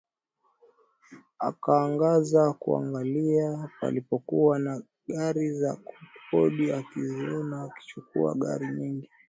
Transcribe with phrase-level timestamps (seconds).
[1.39, 9.09] Akaangaza kuangalia palipokuwa na gari za kukodi akaziona akachukua gari nyingine